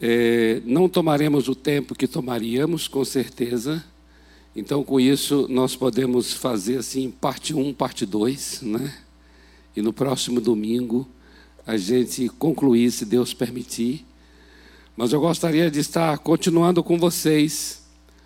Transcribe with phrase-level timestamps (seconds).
[0.00, 3.84] É, não tomaremos o tempo que tomaríamos, com certeza.
[4.54, 8.96] Então, com isso, nós podemos fazer assim, parte 1, parte 2, né?
[9.76, 11.06] E no próximo domingo,
[11.66, 14.04] a gente concluir, se Deus permitir.
[14.96, 17.82] Mas eu gostaria de estar continuando com vocês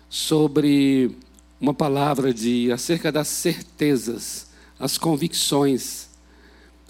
[0.09, 1.15] sobre
[1.59, 4.47] uma palavra de acerca das certezas,
[4.79, 6.07] as convicções,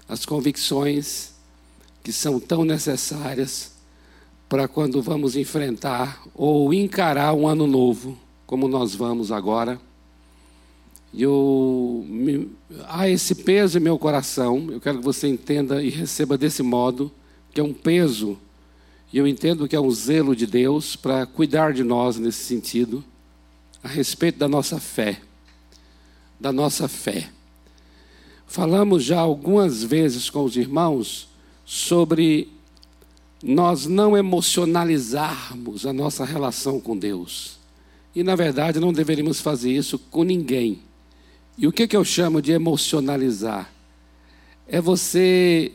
[0.08, 1.32] as convicções
[2.02, 3.73] que são tão necessárias
[4.54, 8.16] para quando vamos enfrentar ou encarar um ano novo,
[8.46, 9.80] como nós vamos agora.
[11.12, 12.48] Eu, me,
[12.86, 17.10] há esse peso em meu coração, eu quero que você entenda e receba desse modo,
[17.52, 18.38] que é um peso,
[19.12, 23.02] e eu entendo que é um zelo de Deus para cuidar de nós nesse sentido,
[23.82, 25.20] a respeito da nossa fé.
[26.38, 27.28] Da nossa fé.
[28.46, 31.28] Falamos já algumas vezes com os irmãos
[31.64, 32.54] sobre
[33.46, 37.58] nós não emocionalizarmos a nossa relação com Deus.
[38.14, 40.80] E, na verdade, não deveríamos fazer isso com ninguém.
[41.58, 43.70] E o que, que eu chamo de emocionalizar?
[44.66, 45.72] É você,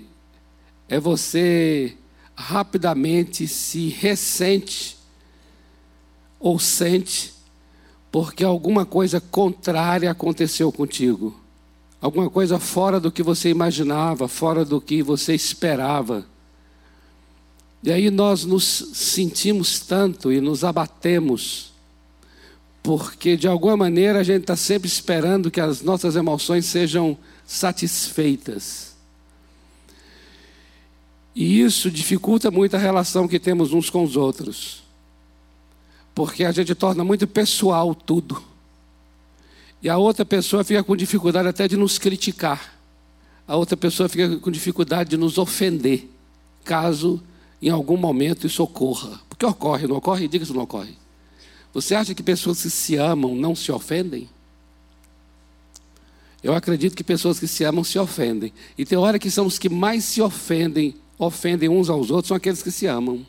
[0.88, 1.95] é você
[2.35, 4.97] rapidamente se ressente
[6.39, 7.33] ou sente
[8.11, 11.39] porque alguma coisa contrária aconteceu contigo.
[12.02, 16.25] Alguma coisa fora do que você imaginava, fora do que você esperava.
[17.81, 18.63] E aí nós nos
[18.94, 21.72] sentimos tanto e nos abatemos,
[22.83, 28.95] porque de alguma maneira a gente está sempre esperando que as nossas emoções sejam satisfeitas.
[31.33, 34.83] E isso dificulta muito a relação que temos uns com os outros,
[36.14, 38.43] porque a gente torna muito pessoal tudo.
[39.81, 42.77] E a outra pessoa fica com dificuldade até de nos criticar.
[43.47, 46.09] A outra pessoa fica com dificuldade de nos ofender,
[46.66, 47.23] caso
[47.61, 49.19] em algum momento isso ocorra.
[49.27, 50.27] Porque ocorre, não ocorre?
[50.27, 50.97] Diga se não ocorre.
[51.73, 54.29] Você acha que pessoas que se amam não se ofendem?
[56.42, 58.53] Eu acredito que pessoas que se amam se ofendem.
[58.77, 62.37] E tem hora que são os que mais se ofendem, ofendem uns aos outros, são
[62.37, 63.25] aqueles que se amam.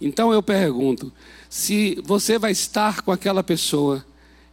[0.00, 1.10] Então eu pergunto:
[1.48, 4.04] se você vai estar com aquela pessoa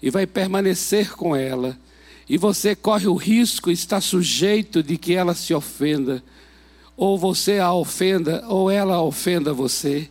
[0.02, 1.78] e vai permanecer com ela,
[2.28, 6.24] e você corre o risco, está sujeito de que ela se ofenda,
[6.98, 10.10] ou você a ofenda, ou ela ofenda você.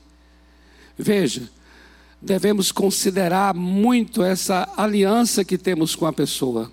[0.99, 1.51] Veja,
[2.21, 6.71] devemos considerar muito essa aliança que temos com a pessoa.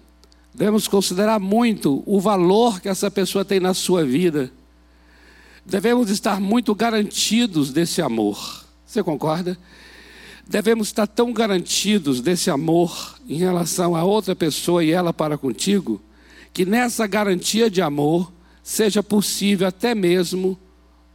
[0.54, 4.52] Devemos considerar muito o valor que essa pessoa tem na sua vida.
[5.66, 8.66] Devemos estar muito garantidos desse amor.
[8.86, 9.58] Você concorda?
[10.46, 16.02] Devemos estar tão garantidos desse amor em relação a outra pessoa e ela para contigo,
[16.52, 18.30] que nessa garantia de amor,
[18.64, 20.58] seja possível até mesmo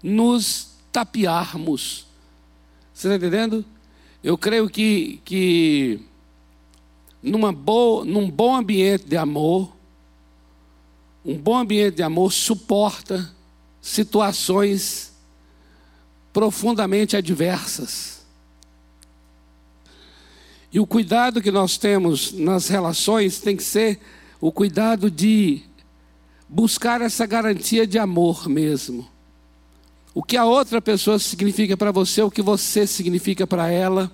[0.03, 2.07] nos tapearmos.
[2.93, 3.65] Você está entendendo?
[4.23, 6.01] Eu creio que, que
[7.23, 9.75] numa boa, num bom ambiente de amor,
[11.25, 13.31] um bom ambiente de amor suporta
[13.81, 15.13] situações
[16.33, 18.25] profundamente adversas.
[20.73, 24.01] E o cuidado que nós temos nas relações tem que ser
[24.41, 25.63] o cuidado de
[26.49, 29.09] buscar essa garantia de amor mesmo.
[30.15, 34.11] O que a outra pessoa significa para você, o que você significa para ela.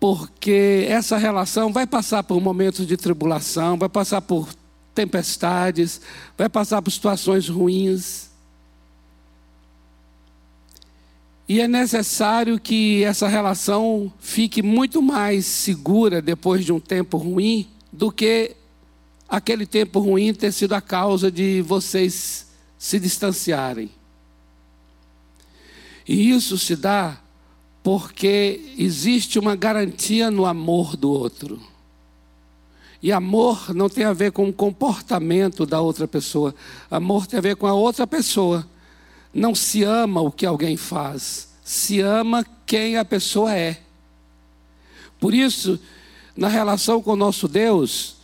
[0.00, 4.48] Porque essa relação vai passar por momentos de tribulação, vai passar por
[4.94, 6.00] tempestades,
[6.36, 8.30] vai passar por situações ruins.
[11.48, 17.68] E é necessário que essa relação fique muito mais segura depois de um tempo ruim
[17.92, 18.54] do que
[19.28, 22.46] aquele tempo ruim ter sido a causa de vocês
[22.78, 23.90] se distanciarem.
[26.06, 27.18] E isso se dá
[27.82, 31.60] porque existe uma garantia no amor do outro.
[33.02, 36.54] E amor não tem a ver com o comportamento da outra pessoa.
[36.90, 38.66] Amor tem a ver com a outra pessoa.
[39.32, 43.80] Não se ama o que alguém faz, se ama quem a pessoa é.
[45.20, 45.78] Por isso,
[46.36, 48.17] na relação com o nosso Deus,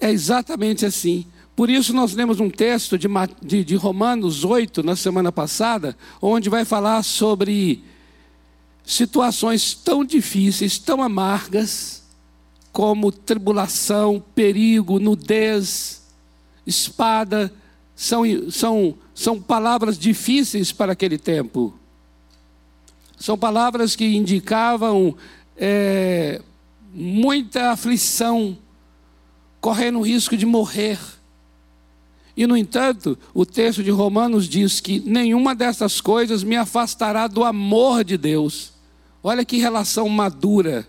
[0.00, 1.26] é exatamente assim.
[1.56, 3.08] Por isso, nós lemos um texto de,
[3.42, 7.82] de, de, Romanos 8, na semana passada, onde vai falar sobre
[8.84, 12.04] situações tão difíceis, tão amargas,
[12.72, 16.02] como tribulação, perigo, nudez,
[16.64, 17.52] espada,
[17.96, 18.22] são,
[18.52, 21.74] são, são palavras difíceis para aquele tempo.
[23.18, 25.16] São palavras que indicavam
[25.56, 26.40] é,
[26.94, 28.56] muita aflição
[29.60, 30.98] correndo o risco de morrer.
[32.36, 37.42] E, no entanto, o texto de Romanos diz que nenhuma dessas coisas me afastará do
[37.42, 38.72] amor de Deus.
[39.22, 40.86] Olha que relação madura.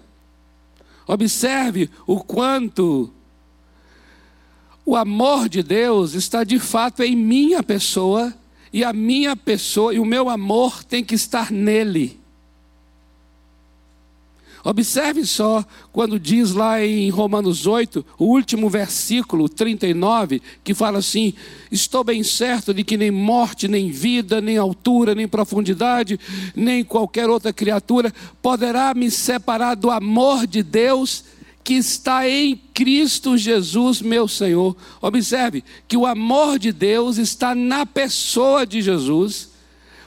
[1.07, 3.12] Observe o quanto
[4.86, 8.33] o amor de Deus está de fato em minha pessoa
[8.72, 12.19] e a minha pessoa e o meu amor tem que estar nele.
[14.63, 21.33] Observe só quando diz lá em Romanos 8, o último versículo 39, que fala assim:
[21.71, 26.19] Estou bem certo de que nem morte, nem vida, nem altura, nem profundidade,
[26.56, 31.23] nem qualquer outra criatura poderá me separar do amor de Deus
[31.63, 34.75] que está em Cristo Jesus, meu Senhor.
[35.01, 39.50] Observe que o amor de Deus está na pessoa de Jesus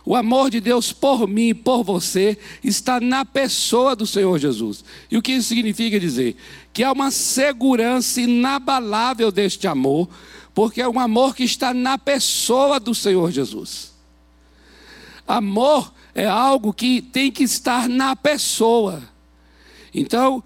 [0.05, 4.85] o amor de Deus por mim e por você está na pessoa do Senhor Jesus.
[5.11, 6.37] E o que isso significa dizer?
[6.73, 10.09] Que há uma segurança inabalável deste amor,
[10.55, 13.93] porque é um amor que está na pessoa do Senhor Jesus.
[15.27, 19.03] Amor é algo que tem que estar na pessoa.
[19.95, 20.43] Então,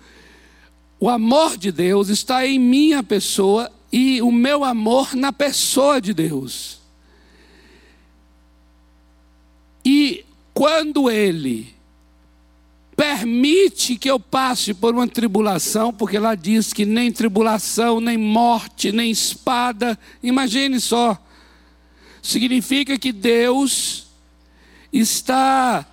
[1.01, 6.13] o amor de Deus está em minha pessoa e o meu amor na pessoa de
[6.13, 6.76] Deus.
[9.89, 11.73] E quando ele
[12.97, 18.91] permite que eu passe por uma tribulação, porque lá diz que nem tribulação, nem morte,
[18.91, 21.17] nem espada, imagine só,
[22.21, 24.09] significa que Deus
[24.93, 25.87] está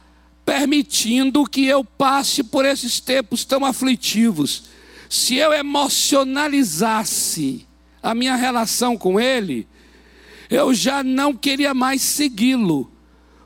[0.44, 4.64] permitindo que eu passe por esses tempos tão aflitivos.
[5.08, 7.68] Se eu emocionalizasse
[8.02, 9.68] a minha relação com Ele,
[10.50, 12.92] eu já não queria mais segui-lo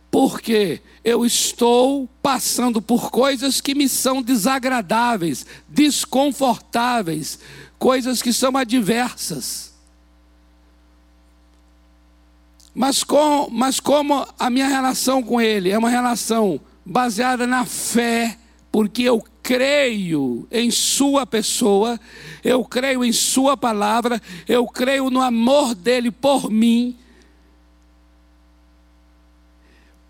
[0.09, 7.39] porque eu estou passando por coisas que me são desagradáveis, desconfortáveis,
[7.77, 9.73] coisas que são adversas.
[12.73, 18.37] Mas, com, mas como a minha relação com Ele é uma relação baseada na fé,
[18.71, 21.99] porque eu creio em Sua pessoa,
[22.43, 26.95] eu creio em Sua palavra, eu creio no amor dele por mim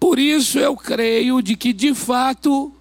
[0.07, 2.73] por isso eu creio de que de fato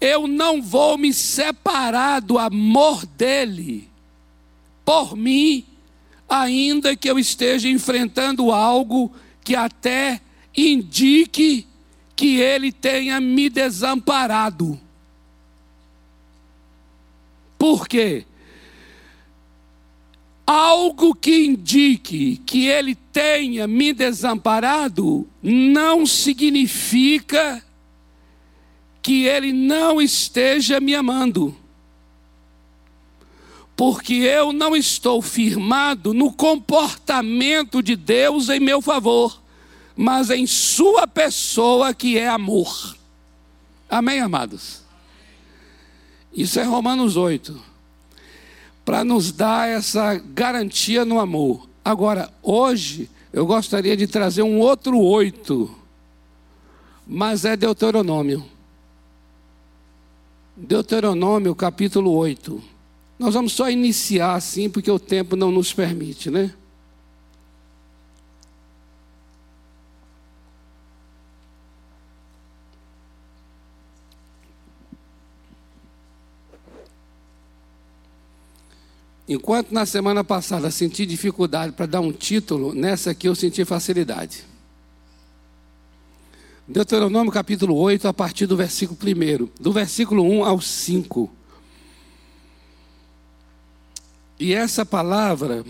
[0.00, 3.88] eu não vou me separar do amor dele
[4.84, 5.64] por mim,
[6.28, 9.12] ainda que eu esteja enfrentando algo
[9.44, 10.20] que até
[10.56, 11.64] indique
[12.16, 14.76] que ele tenha me desamparado.
[17.56, 18.26] Por quê?
[20.46, 27.64] Algo que indique que ele tenha me desamparado, não significa
[29.02, 31.54] que ele não esteja me amando.
[33.76, 39.42] Porque eu não estou firmado no comportamento de Deus em meu favor,
[39.96, 42.96] mas em Sua pessoa que é amor.
[43.90, 44.82] Amém, amados?
[46.32, 47.73] Isso é Romanos 8
[48.84, 51.68] para nos dar essa garantia no amor.
[51.84, 55.74] Agora, hoje, eu gostaria de trazer um outro oito,
[57.06, 58.44] mas é Deuteronômio.
[60.56, 62.62] Deuteronômio, capítulo 8.
[63.18, 66.52] Nós vamos só iniciar assim, porque o tempo não nos permite, né?
[79.26, 84.44] Enquanto na semana passada senti dificuldade para dar um título, nessa aqui eu senti facilidade.
[86.68, 91.30] Deuteronômio capítulo 8, a partir do versículo 1, do versículo 1 ao 5.
[94.38, 95.64] E essa palavra,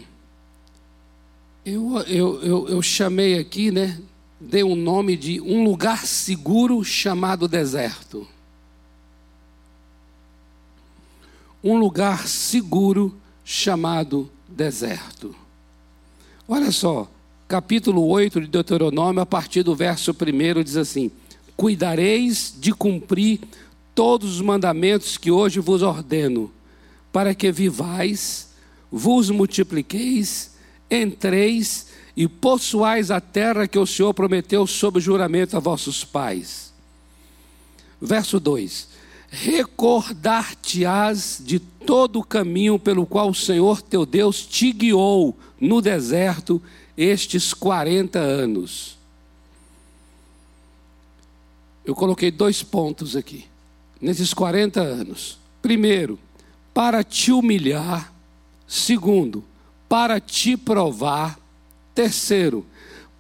[1.65, 4.01] eu, eu, eu, eu chamei aqui, né?
[4.41, 8.27] Dei um nome de um lugar seguro chamado deserto.
[11.63, 13.24] Um lugar seguro chamado
[14.49, 15.35] deserto.
[16.49, 17.09] Olha só,
[17.47, 21.11] capítulo 8 de Deuteronômio, a partir do verso 1, diz assim:
[21.57, 23.41] Cuidareis de cumprir
[23.95, 26.51] todos os mandamentos que hoje vos ordeno,
[27.13, 28.51] para que vivais,
[28.91, 30.53] vos multipliqueis,
[30.91, 36.73] entreis e possuais a terra que o Senhor prometeu sob juramento a vossos pais.
[38.01, 38.89] Verso 2:
[39.35, 46.63] recordar-te-ás de todo o caminho pelo qual o Senhor teu Deus te guiou no deserto
[46.97, 48.97] estes 40 anos.
[51.85, 53.45] Eu coloquei dois pontos aqui,
[54.01, 55.39] nesses 40 anos.
[55.61, 56.19] Primeiro,
[56.73, 58.13] para te humilhar.
[58.67, 59.45] Segundo,
[59.89, 61.39] para te provar.
[61.95, 62.65] Terceiro,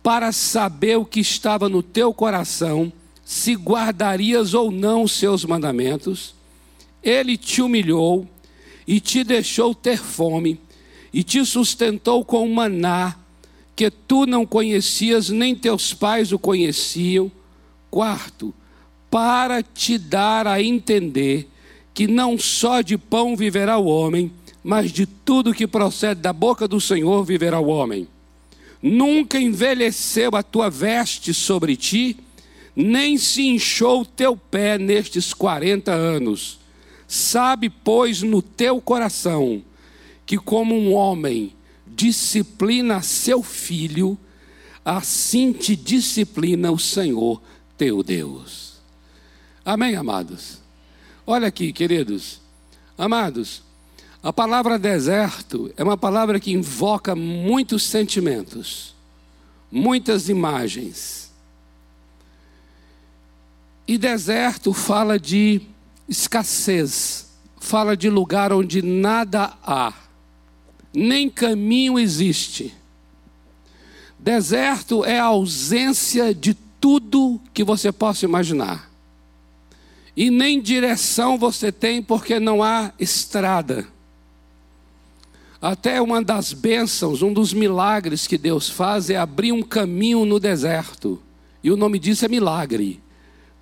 [0.02, 2.92] para saber o que estava no teu coração,
[3.25, 6.35] se guardarias ou não os seus mandamentos.
[7.02, 8.28] Ele te humilhou
[8.87, 10.61] e te deixou ter fome,
[11.12, 13.16] e te sustentou com maná,
[13.75, 17.31] que tu não conhecias, nem teus pais o conheciam.
[17.90, 18.52] Quarto,
[19.11, 21.49] para te dar a entender
[21.95, 24.31] que não só de pão viverá o homem,
[24.62, 28.09] mas de tudo que procede da boca do Senhor viverá o homem.
[28.83, 32.16] Nunca envelheceu a tua veste sobre ti,
[32.75, 36.59] nem se inchou o teu pé nestes quarenta anos.
[37.07, 39.62] Sabe, pois, no teu coração,
[40.26, 41.52] que como um homem
[41.87, 44.19] disciplina seu filho,
[44.85, 47.40] assim te disciplina o Senhor
[47.78, 48.75] teu Deus.
[49.64, 50.59] Amém, amados?
[51.26, 52.40] Olha aqui, queridos.
[52.99, 53.62] Amados,
[54.23, 58.95] a palavra deserto é uma palavra que invoca muitos sentimentos,
[59.71, 61.24] muitas imagens.
[63.87, 65.61] E deserto fala de
[66.09, 67.26] escassez,
[67.61, 69.93] fala de lugar onde nada há,
[70.93, 72.75] nem caminho existe.
[74.19, 78.91] Deserto é a ausência de tudo que você possa imaginar.
[80.17, 83.87] E nem direção você tem porque não há estrada.
[85.61, 90.41] Até uma das bênçãos, um dos milagres que Deus faz é abrir um caminho no
[90.41, 91.21] deserto.
[91.62, 93.03] E o nome disso é milagre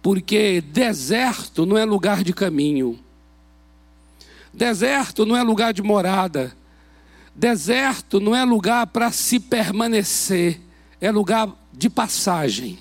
[0.02, 2.98] porque deserto não é lugar de caminho,
[4.52, 6.54] deserto não é lugar de morada,
[7.34, 10.60] deserto não é lugar para se permanecer,
[11.00, 12.78] é lugar de passagem.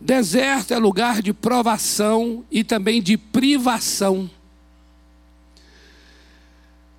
[0.00, 4.30] Deserto é lugar de provação e também de privação.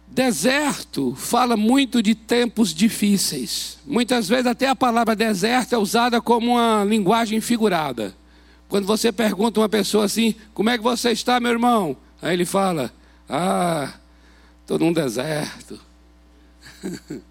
[0.05, 3.77] Deserto fala muito de tempos difíceis.
[3.85, 8.13] Muitas vezes até a palavra deserto é usada como uma linguagem figurada.
[8.69, 11.97] Quando você pergunta uma pessoa assim, como é que você está, meu irmão?
[12.21, 12.93] Aí ele fala,
[13.27, 13.91] ah,
[14.61, 15.79] estou num deserto.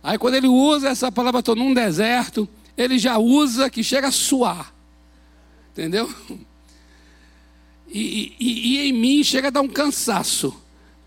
[0.00, 4.12] Aí quando ele usa essa palavra, estou num deserto, ele já usa que chega a
[4.12, 4.72] suar.
[5.72, 6.08] Entendeu?
[7.88, 10.54] E, e, e, em mim chega a dar um cansaço.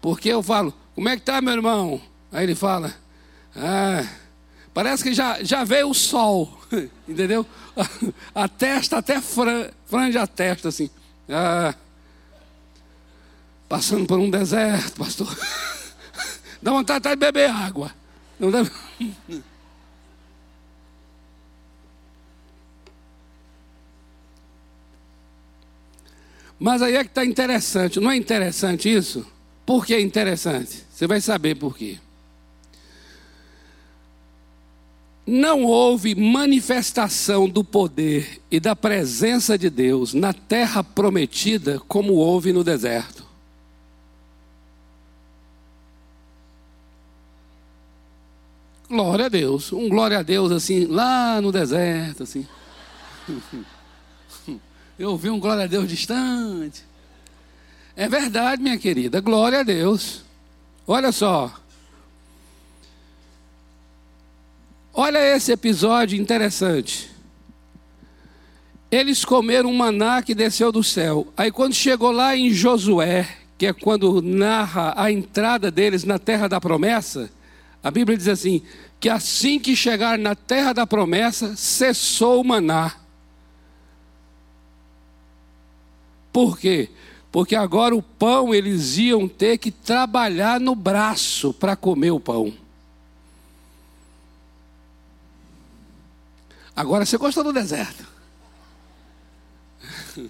[0.01, 2.01] Porque eu falo, como é que está, meu irmão?
[2.29, 2.93] Aí ele fala,
[3.55, 4.05] ah,
[4.73, 6.59] parece que já, já veio o sol.
[7.07, 7.45] Entendeu?
[8.33, 9.69] A testa até fran,
[10.21, 10.89] a testa assim.
[11.29, 11.73] Ah,
[13.67, 15.37] passando por um deserto, pastor.
[16.61, 17.93] Dá vontade de beber água.
[18.39, 18.49] Não.
[26.59, 27.99] Mas aí é que está interessante.
[28.01, 29.25] Não é interessante isso?
[29.65, 30.83] Por que é interessante?
[30.91, 31.97] Você vai saber por quê.
[35.29, 42.51] Não houve manifestação do poder e da presença de Deus na terra prometida como houve
[42.51, 43.23] no deserto.
[48.89, 52.47] Glória a Deus, um glória a Deus assim, lá no deserto, assim.
[54.97, 56.83] Eu ouvi um glória a Deus distante.
[57.95, 60.23] É verdade, minha querida, glória a Deus.
[60.87, 61.53] Olha só,
[65.01, 67.09] Olha esse episódio interessante.
[68.91, 71.25] Eles comeram um maná que desceu do céu.
[71.37, 73.25] Aí quando chegou lá em Josué,
[73.57, 77.31] que é quando narra a entrada deles na terra da promessa,
[77.81, 78.61] a Bíblia diz assim:
[78.99, 82.93] que assim que chegar na terra da promessa, cessou o maná.
[86.33, 86.89] Por quê?
[87.31, 92.53] Porque agora o pão eles iam ter que trabalhar no braço para comer o pão.
[96.79, 98.07] Agora você gostou do deserto.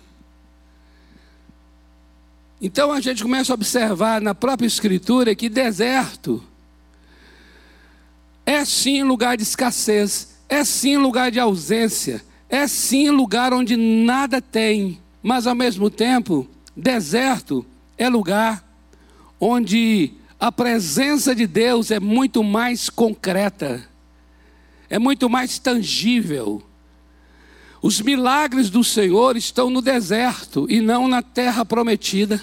[2.62, 6.44] Então a gente começa a observar na própria Escritura que deserto
[8.46, 14.42] é sim lugar de escassez, é sim lugar de ausência, é sim lugar onde nada
[14.42, 17.66] tem, mas ao mesmo tempo, deserto
[17.98, 18.62] é lugar
[19.40, 23.89] onde a presença de Deus é muito mais concreta
[24.90, 26.64] é muito mais tangível.
[27.82, 32.42] Os milagres do Senhor estão no deserto e não na terra prometida.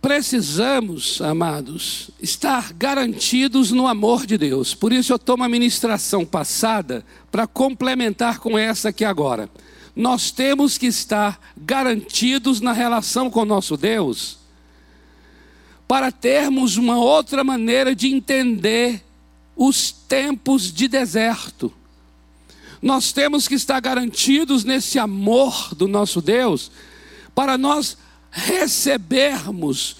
[0.00, 4.74] Precisamos, amados, estar garantidos no amor de Deus.
[4.74, 9.48] Por isso eu tomo a ministração passada para complementar com essa aqui agora.
[9.96, 14.43] Nós temos que estar garantidos na relação com o nosso Deus
[15.86, 19.04] para termos uma outra maneira de entender
[19.56, 21.72] os tempos de deserto.
[22.80, 26.70] Nós temos que estar garantidos nesse amor do nosso Deus,
[27.34, 27.96] para nós
[28.30, 29.96] recebermos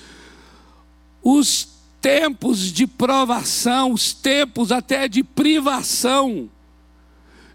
[1.22, 1.68] os
[2.00, 6.50] tempos de provação, os tempos até de privação,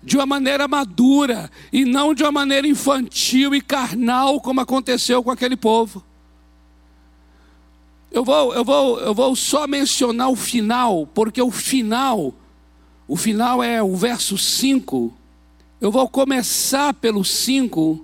[0.01, 5.29] de uma maneira madura e não de uma maneira infantil e carnal, como aconteceu com
[5.29, 6.03] aquele povo.
[8.11, 12.33] Eu vou, eu vou, eu vou só mencionar o final, porque o final,
[13.07, 15.13] o final é o verso 5.
[15.79, 18.03] Eu vou começar pelo 5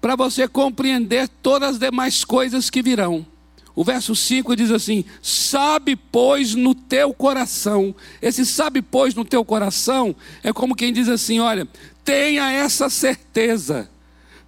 [0.00, 3.24] para você compreender todas as demais coisas que virão.
[3.72, 7.94] O verso 5 diz assim: Sabe, pois, no teu coração.
[8.20, 11.68] Esse sabe, pois, no teu coração é como quem diz assim: Olha,
[12.04, 13.88] tenha essa certeza,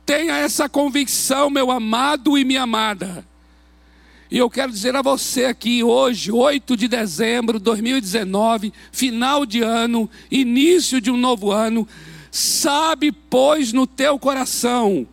[0.04, 3.27] tenha essa convicção, meu amado e minha amada
[4.30, 9.62] e eu quero dizer a você aqui hoje, 8 de dezembro de 2019, final de
[9.62, 11.88] ano, início de um novo ano,
[12.30, 15.06] sabe, pois, no teu coração,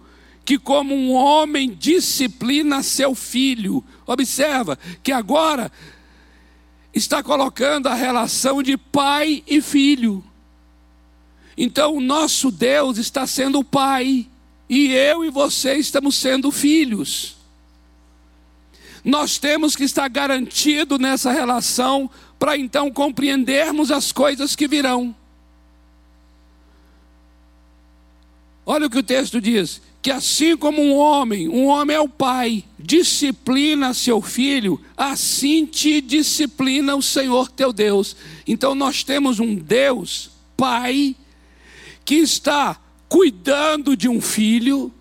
[0.43, 3.81] que como um homem disciplina seu filho.
[4.05, 5.72] Observa que agora
[6.93, 10.22] está colocando a relação de pai e filho.
[11.57, 14.27] Então o nosso Deus está sendo o pai,
[14.69, 17.35] e eu e você estamos sendo filhos.
[19.05, 22.09] Nós temos que estar garantido nessa relação
[22.39, 25.15] para então compreendermos as coisas que virão.
[28.65, 32.09] Olha o que o texto diz: que assim como um homem, um homem é o
[32.09, 38.15] pai, disciplina seu filho, assim te disciplina o Senhor teu Deus.
[38.47, 41.15] Então nós temos um Deus, pai,
[42.03, 42.75] que está
[43.07, 44.91] cuidando de um filho,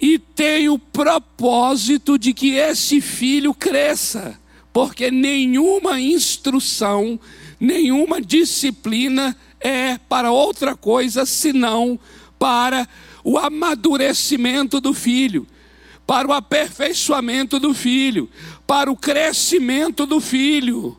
[0.00, 4.38] e tem o propósito de que esse filho cresça,
[4.72, 7.18] porque nenhuma instrução,
[7.60, 11.98] nenhuma disciplina é para outra coisa senão
[12.38, 12.88] para
[13.22, 15.46] o amadurecimento do filho,
[16.06, 18.28] para o aperfeiçoamento do filho,
[18.66, 20.98] para o crescimento do filho,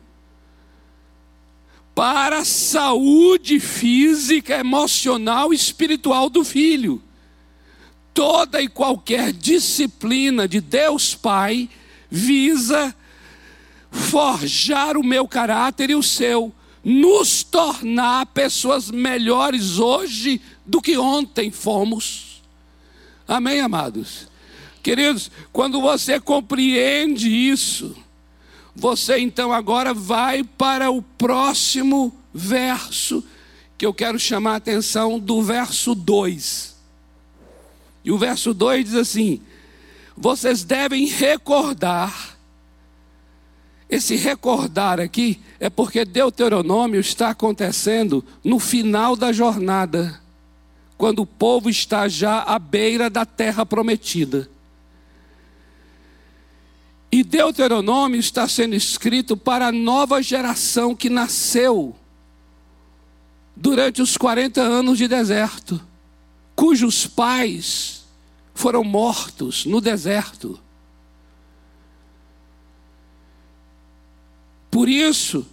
[1.94, 7.00] para a saúde física, emocional e espiritual do filho
[8.16, 11.68] toda e qualquer disciplina de Deus Pai
[12.10, 12.96] visa
[13.90, 16.50] forjar o meu caráter e o seu,
[16.82, 22.42] nos tornar pessoas melhores hoje do que ontem fomos.
[23.28, 24.28] Amém, amados?
[24.82, 27.94] Queridos, quando você compreende isso,
[28.74, 33.22] você então agora vai para o próximo verso,
[33.76, 36.75] que eu quero chamar a atenção do verso 2.
[38.06, 39.42] E o verso 2 diz assim:
[40.16, 42.36] Vocês devem recordar.
[43.90, 50.20] Esse recordar aqui é porque Deuteronômio está acontecendo no final da jornada,
[50.96, 54.48] quando o povo está já à beira da terra prometida.
[57.10, 61.94] E Deuteronômio está sendo escrito para a nova geração que nasceu
[63.54, 65.80] durante os 40 anos de deserto,
[66.56, 68.06] cujos pais
[68.54, 70.58] foram mortos no deserto.
[74.70, 75.46] Por isso,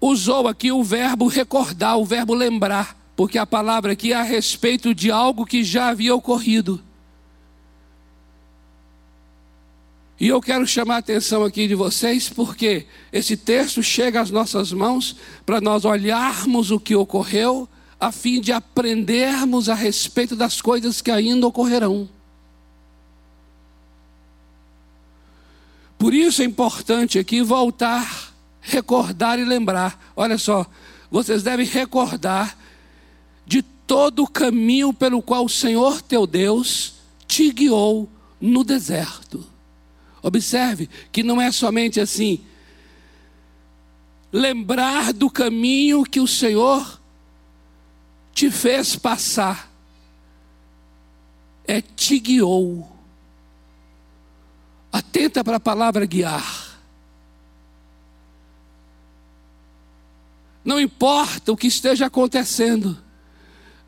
[0.00, 4.94] usou aqui o verbo recordar, o verbo lembrar, porque a palavra aqui é a respeito
[4.94, 6.82] de algo que já havia ocorrido.
[10.18, 14.72] E eu quero chamar a atenção aqui de vocês, porque esse texto chega às nossas
[14.72, 21.00] mãos para nós olharmos o que ocorreu a fim de aprendermos a respeito das coisas
[21.00, 22.08] que ainda ocorrerão.
[25.98, 30.12] Por isso é importante aqui voltar, recordar e lembrar.
[30.14, 30.66] Olha só,
[31.10, 32.56] vocês devem recordar
[33.46, 36.94] de todo o caminho pelo qual o Senhor teu Deus
[37.26, 38.08] te guiou
[38.40, 39.44] no deserto.
[40.22, 42.40] Observe que não é somente assim,
[44.32, 47.00] lembrar do caminho que o Senhor
[48.36, 49.72] te fez passar,
[51.66, 52.86] é te guiou.
[54.92, 56.78] Atenta para a palavra guiar.
[60.62, 63.02] Não importa o que esteja acontecendo.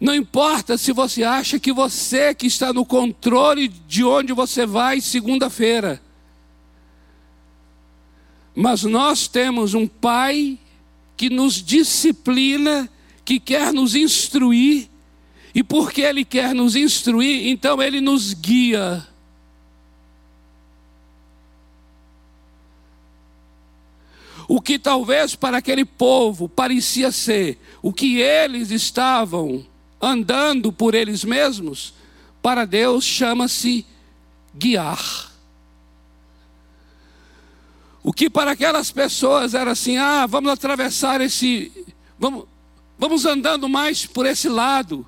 [0.01, 5.03] Não importa se você acha que você que está no controle de onde você vai
[5.03, 6.01] segunda-feira.
[8.55, 10.59] Mas nós temos um pai
[11.19, 12.89] que nos disciplina
[13.29, 14.89] que quer nos instruir,
[15.55, 19.07] e porque Ele quer nos instruir, então Ele nos guia.
[24.69, 29.65] que talvez para aquele povo parecia ser o que eles estavam
[29.99, 31.95] andando por eles mesmos,
[32.43, 33.87] para Deus chama-se
[34.55, 35.33] guiar.
[38.03, 41.73] O que para aquelas pessoas era assim: ah, vamos atravessar esse.
[42.19, 42.45] Vamos,
[42.99, 45.07] vamos andando mais por esse lado.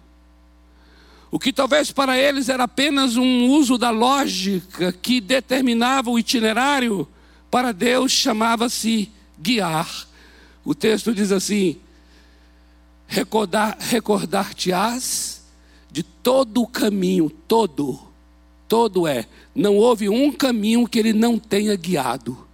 [1.30, 7.06] O que talvez para eles era apenas um uso da lógica que determinava o itinerário,
[7.50, 10.08] para Deus chamava-se guiar.
[10.64, 11.76] O texto diz assim:
[13.06, 15.42] recordar, recordar-te-ás
[15.90, 17.98] de todo o caminho, todo,
[18.68, 19.26] todo é.
[19.54, 22.49] Não houve um caminho que ele não tenha guiado.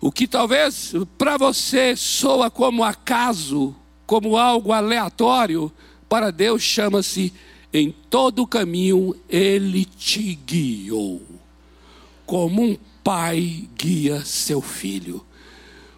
[0.00, 5.70] O que talvez para você soa como acaso, como algo aleatório,
[6.08, 7.32] para Deus chama-se
[7.72, 11.20] em todo o caminho ele te guiou.
[12.24, 15.24] Como um pai guia seu filho.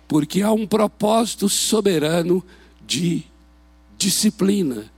[0.08, 2.44] Porque há um propósito soberano
[2.84, 3.22] de
[3.96, 4.90] disciplina,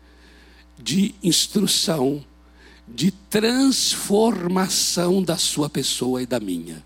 [0.79, 2.25] de instrução,
[2.89, 6.83] de transformação da sua pessoa e da minha.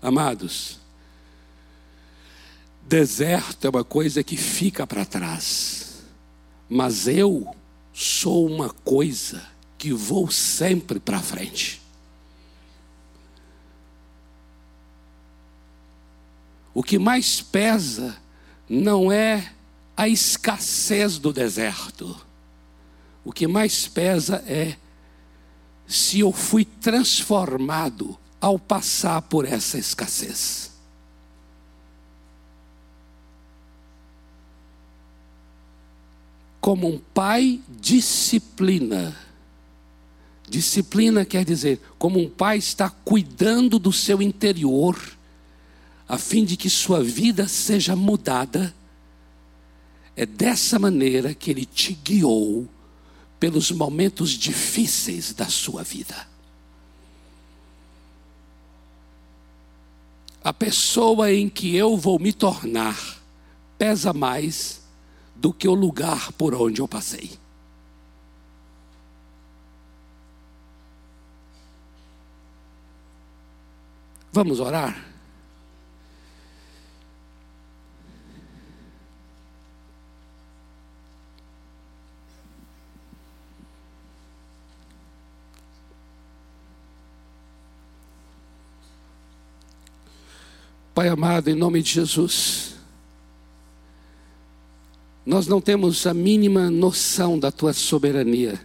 [0.00, 0.83] Amados,
[2.86, 6.02] Deserto é uma coisa que fica para trás,
[6.68, 7.56] mas eu
[7.94, 9.42] sou uma coisa
[9.78, 11.80] que vou sempre para frente.
[16.74, 18.16] O que mais pesa
[18.68, 19.52] não é
[19.96, 22.14] a escassez do deserto.
[23.24, 24.76] O que mais pesa é
[25.86, 30.73] se eu fui transformado ao passar por essa escassez.
[36.64, 39.14] Como um pai disciplina.
[40.48, 44.98] Disciplina quer dizer, como um pai está cuidando do seu interior,
[46.08, 48.74] a fim de que sua vida seja mudada.
[50.16, 52.66] É dessa maneira que ele te guiou
[53.38, 56.16] pelos momentos difíceis da sua vida.
[60.42, 63.22] A pessoa em que eu vou me tornar
[63.76, 64.82] pesa mais
[65.44, 67.38] do que o lugar por onde eu passei.
[74.32, 75.04] Vamos orar?
[90.94, 92.73] Pai amado, em nome de Jesus,
[95.24, 98.60] nós não temos a mínima noção da tua soberania.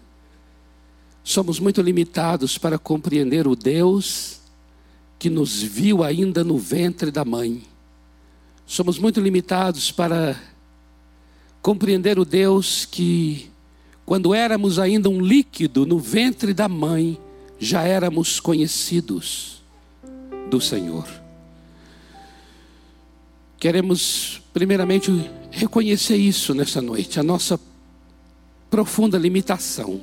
[1.23, 4.39] Somos muito limitados para compreender o Deus
[5.17, 7.63] que nos viu ainda no ventre da mãe.
[8.65, 10.39] Somos muito limitados para
[11.61, 13.49] compreender o Deus que,
[14.05, 17.17] quando éramos ainda um líquido no ventre da mãe,
[17.59, 19.61] já éramos conhecidos
[20.49, 21.07] do Senhor.
[23.59, 25.09] Queremos, primeiramente,
[25.49, 27.57] reconhecer isso nessa noite, a nossa
[28.69, 30.01] profunda limitação,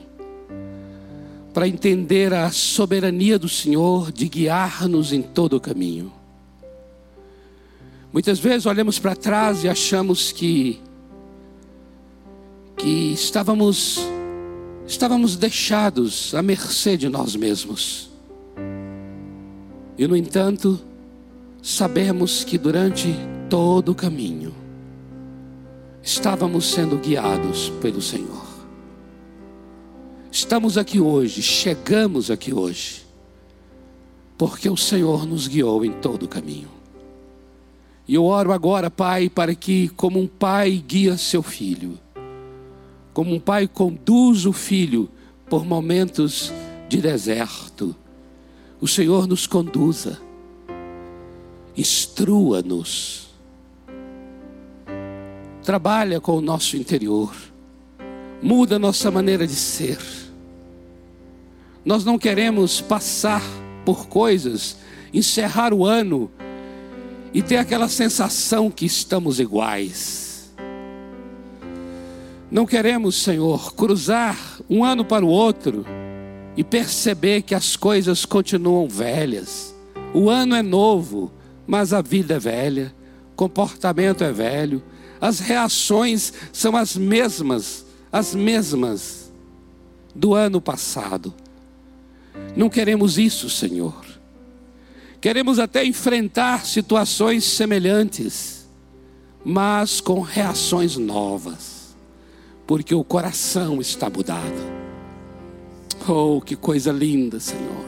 [1.52, 6.10] para entender a soberania do Senhor de guiar-nos em todo o caminho.
[8.10, 10.80] Muitas vezes olhamos para trás e achamos que
[12.78, 14.00] que estávamos
[14.86, 18.08] estávamos deixados à mercê de nós mesmos.
[19.98, 20.80] E no entanto,
[21.62, 23.14] sabemos que durante
[23.48, 24.52] todo o caminho
[26.02, 28.46] estávamos sendo guiados pelo Senhor.
[30.30, 33.04] Estamos aqui hoje, chegamos aqui hoje,
[34.36, 36.68] porque o Senhor nos guiou em todo o caminho.
[38.06, 41.98] E eu oro agora, Pai, para que, como um pai guia seu filho,
[43.12, 45.08] como um pai conduz o filho
[45.48, 46.52] por momentos
[46.88, 47.96] de deserto,
[48.80, 50.20] o Senhor nos conduza,
[51.76, 53.25] instrua-nos
[55.66, 57.34] trabalha com o nosso interior,
[58.40, 59.98] muda nossa maneira de ser.
[61.84, 63.42] Nós não queremos passar
[63.84, 64.76] por coisas,
[65.12, 66.30] encerrar o ano
[67.34, 70.54] e ter aquela sensação que estamos iguais.
[72.48, 74.38] Não queremos, Senhor, cruzar
[74.70, 75.84] um ano para o outro
[76.56, 79.74] e perceber que as coisas continuam velhas.
[80.14, 81.32] O ano é novo,
[81.66, 82.94] mas a vida é velha,
[83.34, 84.80] comportamento é velho
[85.20, 89.32] as reações são as mesmas, as mesmas
[90.14, 91.32] do ano passado.
[92.56, 94.04] Não queremos isso, Senhor.
[95.20, 98.68] queremos até enfrentar situações semelhantes,
[99.44, 101.96] mas com reações novas,
[102.66, 104.76] porque o coração está mudado.
[106.06, 107.86] Oh, que coisa linda, Senhor.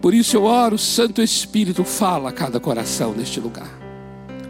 [0.00, 3.81] Por isso eu oro, Santo Espírito, fala a cada coração neste lugar.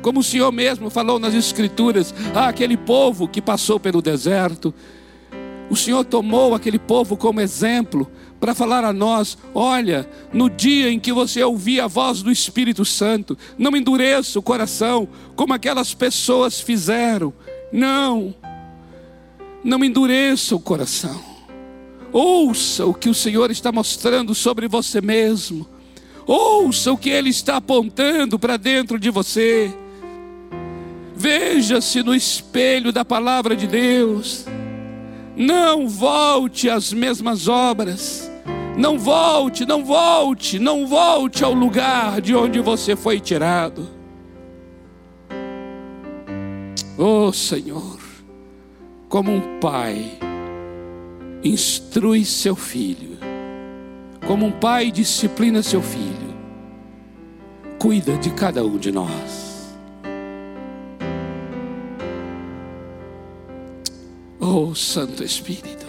[0.02, 4.74] Como o Senhor mesmo falou nas Escrituras, ah, aquele povo que passou pelo deserto,
[5.70, 10.98] o Senhor tomou aquele povo como exemplo para falar a nós: olha, no dia em
[10.98, 16.60] que você ouvir a voz do Espírito Santo, não endureça o coração como aquelas pessoas
[16.60, 17.32] fizeram.
[17.72, 18.34] Não,
[19.64, 21.22] não endureça o coração.
[22.12, 25.66] Ouça o que o Senhor está mostrando sobre você mesmo.
[26.26, 29.72] Ouça o que Ele está apontando para dentro de você.
[31.22, 34.44] Veja-se no espelho da palavra de Deus.
[35.36, 38.28] Não volte às mesmas obras.
[38.76, 43.88] Não volte, não volte, não volte ao lugar de onde você foi tirado.
[46.98, 48.00] Oh Senhor,
[49.08, 50.18] como um pai
[51.44, 53.16] instrui seu filho,
[54.26, 56.34] como um pai disciplina seu filho,
[57.78, 59.51] cuida de cada um de nós.
[64.44, 65.86] Oh Santo Espírito,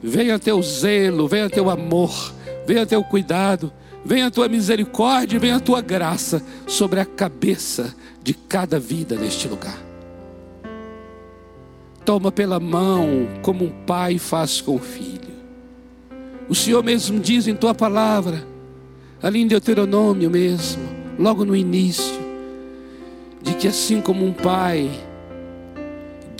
[0.00, 2.32] venha teu zelo, venha teu amor,
[2.64, 3.72] venha teu cuidado,
[4.04, 9.48] venha a tua misericórdia, venha a tua graça sobre a cabeça de cada vida neste
[9.48, 9.92] lugar
[12.04, 15.32] toma pela mão, como um pai faz com o filho.
[16.48, 18.46] O Senhor mesmo diz em tua palavra,
[19.22, 20.82] ali em Deuteronômio mesmo,
[21.18, 22.20] logo no início,
[23.40, 24.90] de que assim como um pai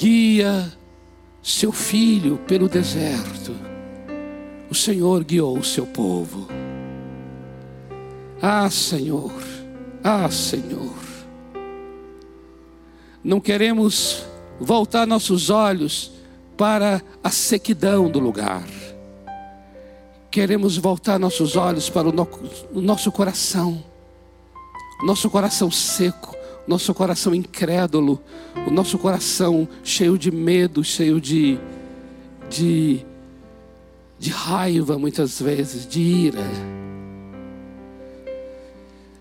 [0.03, 0.69] guia
[1.41, 3.55] seu filho pelo deserto,
[4.69, 6.49] o Senhor guiou o seu povo.
[8.41, 9.33] Ah, Senhor,
[10.03, 10.97] ah, Senhor,
[13.23, 14.25] não queremos
[14.59, 16.11] voltar nossos olhos
[16.57, 18.67] para a sequidão do lugar.
[20.33, 22.29] Queremos voltar nossos olhos para o, no,
[22.75, 23.85] o nosso coração,
[25.05, 28.23] nosso coração seco, nosso coração incrédulo,
[28.67, 31.59] o nosso coração cheio de medo, cheio de,
[32.49, 33.05] de,
[34.19, 36.45] de raiva, muitas vezes, de ira.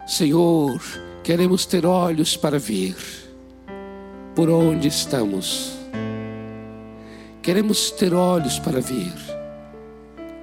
[0.08, 0.82] Senhor,
[1.24, 2.96] queremos ter olhos para ver
[4.36, 5.74] por onde estamos.
[7.42, 9.14] Queremos ter olhos para ver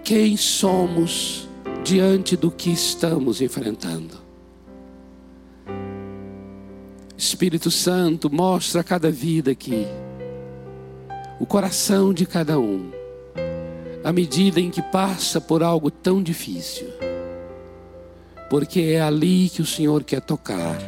[0.02, 1.48] quem somos
[1.84, 4.27] diante do que estamos enfrentando.
[7.28, 9.86] Espírito Santo, mostra a cada vida aqui.
[11.38, 12.90] O coração de cada um,
[14.02, 16.88] à medida em que passa por algo tão difícil,
[18.48, 20.78] porque é ali que o Senhor quer tocar.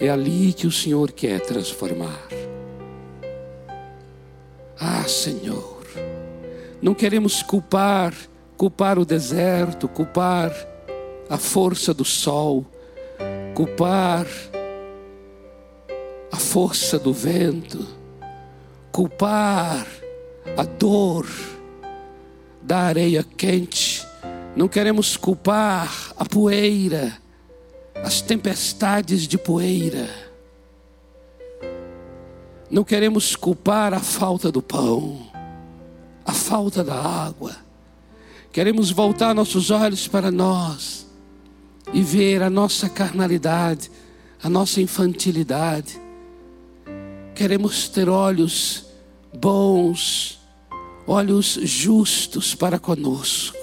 [0.00, 2.28] É ali que o Senhor quer transformar.
[4.80, 5.86] Ah, Senhor,
[6.80, 8.14] não queremos culpar,
[8.56, 10.50] culpar o deserto, culpar
[11.28, 12.64] a força do sol,
[13.54, 14.26] culpar
[16.30, 17.86] a força do vento,
[18.92, 19.86] culpar
[20.56, 21.26] a dor
[22.62, 24.06] da areia quente,
[24.54, 27.26] não queremos culpar a poeira
[28.02, 30.08] as tempestades de poeira.
[32.70, 35.26] Não queremos culpar a falta do pão,
[36.24, 37.56] a falta da água.
[38.52, 41.06] Queremos voltar nossos olhos para nós
[41.92, 43.90] e ver a nossa carnalidade,
[44.42, 46.00] a nossa infantilidade.
[47.36, 48.86] Queremos ter olhos
[49.32, 50.40] bons,
[51.06, 53.56] olhos justos para conosco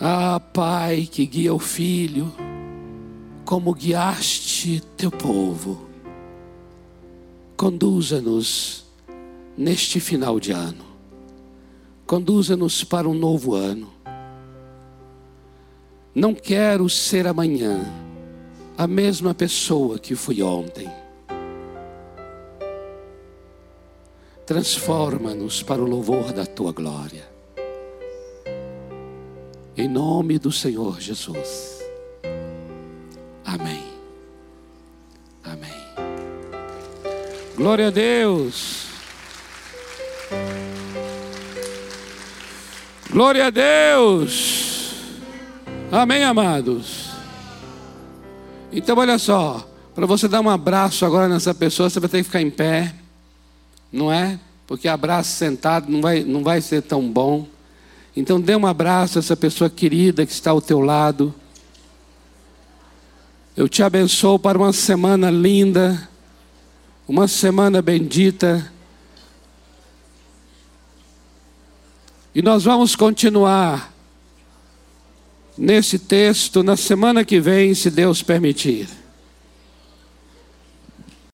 [0.00, 2.32] ah, Pai que guia o filho,
[3.44, 5.88] como guiaste teu povo,
[7.56, 8.84] conduza-nos
[9.56, 10.84] neste final de ano,
[12.06, 13.92] conduza-nos para um novo ano.
[16.14, 17.80] Não quero ser amanhã
[18.76, 20.88] a mesma pessoa que fui ontem.
[24.48, 27.28] Transforma-nos para o louvor da tua glória.
[29.76, 31.82] Em nome do Senhor Jesus.
[33.44, 33.84] Amém.
[35.44, 35.70] Amém.
[37.58, 38.86] Glória a Deus.
[43.10, 45.02] Glória a Deus.
[45.92, 47.10] Amém, amados.
[48.72, 49.68] Então, olha só.
[49.94, 52.97] Para você dar um abraço agora nessa pessoa, você vai ter que ficar em pé.
[53.92, 54.38] Não é?
[54.66, 57.46] Porque abraço sentado não vai, não vai ser tão bom.
[58.14, 61.34] Então dê um abraço a essa pessoa querida que está ao teu lado.
[63.56, 66.08] Eu te abençoo para uma semana linda,
[67.08, 68.70] uma semana bendita.
[72.34, 73.92] E nós vamos continuar
[75.56, 78.88] nesse texto na semana que vem, se Deus permitir.